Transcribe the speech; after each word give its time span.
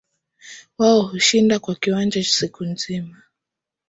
Wao 0.77 1.01
hushinda 1.01 1.59
kwa 1.59 1.75
kiwanja 1.75 2.23
siku 2.23 2.65
nzima 2.65 3.17